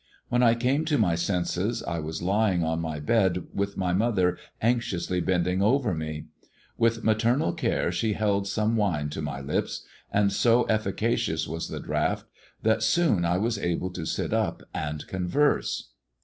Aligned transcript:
When 0.29 0.41
I 0.41 0.55
came 0.55 0.83
to 0.85 0.97
my 0.97 1.13
senses 1.13 1.83
I 1.83 1.99
was 1.99 2.23
lying 2.23 2.63
on 2.63 2.79
my 2.79 2.99
bed 2.99 3.43
with 3.53 3.77
my 3.77 3.93
mother 3.93 4.35
anxiously 4.59 5.21
bending 5.21 5.61
over 5.61 5.93
me. 5.93 6.25
Witli' 6.79 7.03
maternal 7.03 7.53
care 7.53 7.91
she 7.91 8.13
held 8.13 8.47
some 8.47 8.75
wine 8.75 9.09
to 9.11 9.21
my 9.21 9.41
lips, 9.41 9.85
and 10.11 10.31
so 10.33 10.63
efficacious 10.69 11.47
was 11.47 11.67
the 11.69 11.79
draught 11.79 12.25
that 12.63 12.81
soon 12.81 13.25
I 13.25 13.37
was 13.37 13.59
able 13.59 13.91
to 13.91 14.07
sit 14.07 14.33
up 14.33 14.63
and 14.73 15.05
converse. 15.05 15.89